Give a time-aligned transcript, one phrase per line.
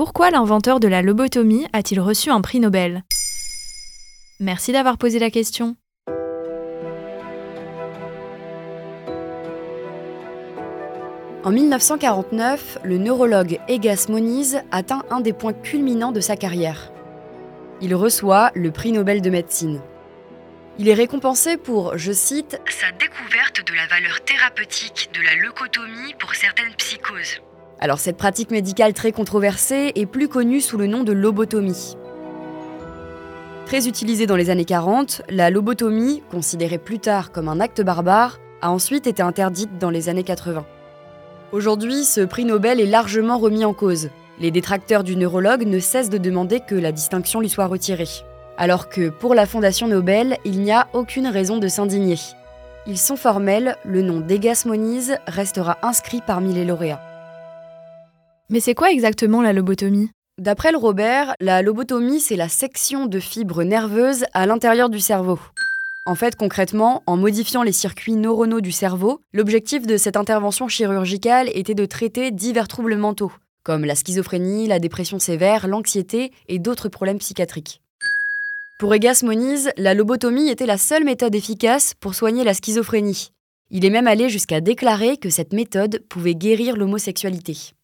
[0.00, 3.04] Pourquoi l'inventeur de la lobotomie a-t-il reçu un prix Nobel?
[4.40, 5.76] Merci d'avoir posé la question.
[11.44, 16.90] En 1949, le neurologue Egas Moniz atteint un des points culminants de sa carrière.
[17.82, 19.82] Il reçoit le prix Nobel de médecine.
[20.78, 26.14] Il est récompensé pour, je cite, sa découverte de la valeur thérapeutique de la leucotomie
[26.18, 27.42] pour certaines psychoses.
[27.82, 31.96] Alors cette pratique médicale très controversée est plus connue sous le nom de lobotomie.
[33.64, 38.38] Très utilisée dans les années 40, la lobotomie, considérée plus tard comme un acte barbare,
[38.60, 40.66] a ensuite été interdite dans les années 80.
[41.52, 44.10] Aujourd'hui, ce prix Nobel est largement remis en cause.
[44.38, 48.08] Les détracteurs du neurologue ne cessent de demander que la distinction lui soit retirée.
[48.58, 52.18] Alors que pour la Fondation Nobel, il n'y a aucune raison de s'indigner.
[52.86, 57.09] Ils sont formels, le nom d'Egas Moniz restera inscrit parmi les lauréats.
[58.52, 60.10] Mais c'est quoi exactement la lobotomie?
[60.36, 65.38] D'après le Robert, la lobotomie, c'est la section de fibres nerveuses à l'intérieur du cerveau.
[66.04, 71.48] En fait, concrètement, en modifiant les circuits neuronaux du cerveau, l'objectif de cette intervention chirurgicale
[71.54, 73.30] était de traiter divers troubles mentaux,
[73.62, 77.80] comme la schizophrénie, la dépression sévère, l'anxiété et d'autres problèmes psychiatriques.
[78.80, 83.30] Pour Egas Moniz, la lobotomie était la seule méthode efficace pour soigner la schizophrénie.
[83.70, 87.74] Il est même allé jusqu'à déclarer que cette méthode pouvait guérir l'homosexualité.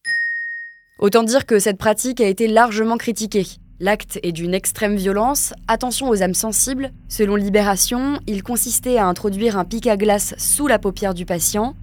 [0.99, 3.45] Autant dire que cette pratique a été largement critiquée.
[3.79, 6.91] L'acte est d'une extrême violence, attention aux âmes sensibles.
[7.07, 11.75] Selon Libération, il consistait à introduire un pic à glace sous la paupière du patient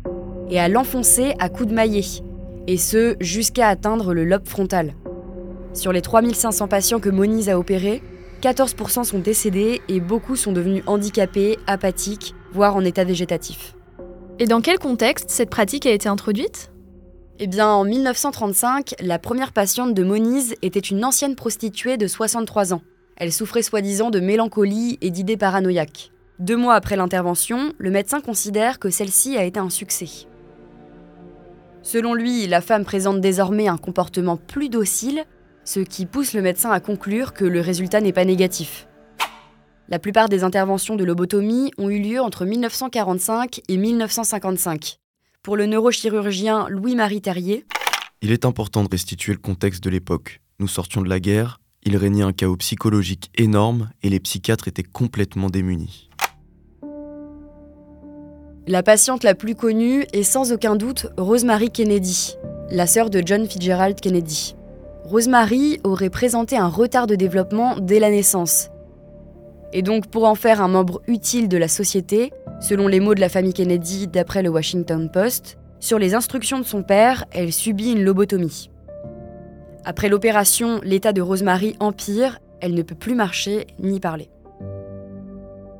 [0.51, 2.03] et à l'enfoncer à coups de maillet,
[2.67, 4.95] et ce jusqu'à atteindre le lobe frontal.
[5.75, 8.03] Sur les 3500 patients que Moniz a opérés,
[8.43, 13.77] 14% sont décédés et beaucoup sont devenus handicapés, apathiques, voire en état végétatif.
[14.41, 16.74] Et dans quel contexte cette pratique a été introduite?
[17.41, 22.73] Eh bien, en 1935, la première patiente de Moniz était une ancienne prostituée de 63
[22.73, 22.83] ans.
[23.17, 26.13] Elle souffrait soi-disant de mélancolie et d'idées paranoïaques.
[26.39, 30.29] Deux mois après l'intervention, le médecin considère que celle-ci a été un succès.
[31.83, 35.25] Selon lui, la femme présente désormais un comportement plus docile,
[35.65, 38.87] ce qui pousse le médecin à conclure que le résultat n'est pas négatif.
[39.89, 44.99] La plupart des interventions de lobotomie ont eu lieu entre 1945 et 1955.
[45.45, 47.67] Pour le neurochirurgien Louis-Marie Terrier,
[48.23, 50.41] il est important de restituer le contexte de l'époque.
[50.59, 54.83] Nous sortions de la guerre, il régnait un chaos psychologique énorme et les psychiatres étaient
[54.83, 56.09] complètement démunis.
[58.67, 62.37] La patiente la plus connue est sans aucun doute Rosemary Kennedy,
[62.71, 64.57] la sœur de John Fitzgerald Kennedy.
[65.05, 68.71] Rosemary aurait présenté un retard de développement dès la naissance.
[69.75, 73.21] Et donc pour en faire un membre utile de la société, Selon les mots de
[73.21, 77.93] la famille Kennedy d'après le Washington Post, sur les instructions de son père, elle subit
[77.93, 78.71] une lobotomie.
[79.85, 84.31] Après l'opération, l'état de Rosemary empire, elle ne peut plus marcher ni parler.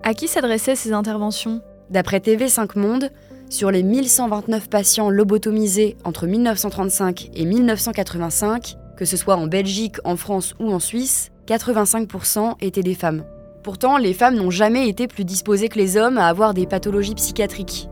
[0.03, 1.63] À qui s'adressaient ces interventions?
[1.89, 3.11] D'après TV5 Monde,
[3.49, 10.17] sur les 1129 patients lobotomisés entre 1935 et 1985, que ce soit en Belgique, en
[10.17, 13.25] France ou en Suisse, 85% étaient des femmes.
[13.65, 17.15] Pourtant, les femmes n'ont jamais été plus disposées que les hommes à avoir des pathologies
[17.15, 17.89] psychiatriques.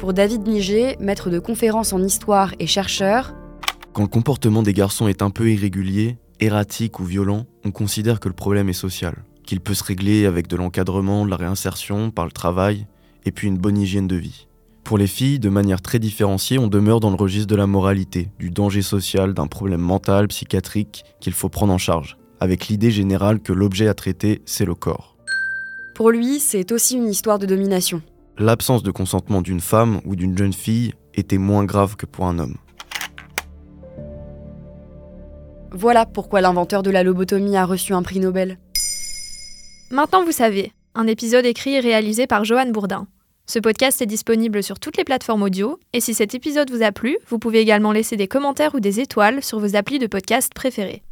[0.00, 3.32] Pour David Niger, maître de conférences en histoire et chercheur,
[3.92, 8.26] Quand le comportement des garçons est un peu irrégulier, erratique ou violent, on considère que
[8.26, 9.14] le problème est social,
[9.46, 12.88] qu'il peut se régler avec de l'encadrement, de la réinsertion, par le travail,
[13.24, 14.48] et puis une bonne hygiène de vie.
[14.82, 18.28] Pour les filles, de manière très différenciée, on demeure dans le registre de la moralité,
[18.40, 23.38] du danger social, d'un problème mental, psychiatrique qu'il faut prendre en charge, avec l'idée générale
[23.38, 25.11] que l'objet à traiter, c'est le corps.
[25.94, 28.02] Pour lui, c'est aussi une histoire de domination.
[28.38, 32.38] L'absence de consentement d'une femme ou d'une jeune fille était moins grave que pour un
[32.38, 32.56] homme.
[35.70, 38.58] Voilà pourquoi l'inventeur de la lobotomie a reçu un prix Nobel.
[39.90, 43.06] Maintenant vous savez, un épisode écrit et réalisé par Johan Bourdin.
[43.46, 46.92] Ce podcast est disponible sur toutes les plateformes audio, et si cet épisode vous a
[46.92, 50.54] plu, vous pouvez également laisser des commentaires ou des étoiles sur vos applis de podcast
[50.54, 51.02] préférés.